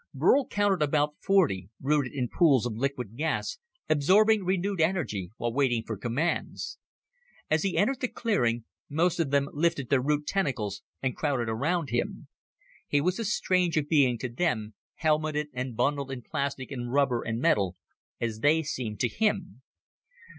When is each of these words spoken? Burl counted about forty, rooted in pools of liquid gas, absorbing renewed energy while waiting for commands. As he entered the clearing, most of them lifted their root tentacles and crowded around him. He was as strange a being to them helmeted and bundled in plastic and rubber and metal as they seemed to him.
Burl 0.15 0.47
counted 0.47 0.81
about 0.81 1.13
forty, 1.19 1.69
rooted 1.79 2.11
in 2.11 2.27
pools 2.27 2.65
of 2.65 2.73
liquid 2.73 3.15
gas, 3.15 3.59
absorbing 3.87 4.43
renewed 4.43 4.81
energy 4.81 5.29
while 5.37 5.53
waiting 5.53 5.83
for 5.85 5.95
commands. 5.95 6.79
As 7.51 7.61
he 7.61 7.77
entered 7.77 7.99
the 8.01 8.07
clearing, 8.07 8.65
most 8.89 9.19
of 9.19 9.29
them 9.29 9.47
lifted 9.53 9.89
their 9.91 10.01
root 10.01 10.25
tentacles 10.25 10.81
and 11.03 11.15
crowded 11.15 11.49
around 11.49 11.91
him. 11.91 12.27
He 12.87 12.99
was 12.99 13.19
as 13.19 13.31
strange 13.31 13.77
a 13.77 13.83
being 13.83 14.17
to 14.17 14.27
them 14.29 14.73
helmeted 14.95 15.49
and 15.53 15.75
bundled 15.77 16.09
in 16.09 16.23
plastic 16.23 16.71
and 16.71 16.91
rubber 16.91 17.21
and 17.21 17.39
metal 17.39 17.75
as 18.19 18.39
they 18.39 18.63
seemed 18.63 18.99
to 19.01 19.07
him. 19.07 19.61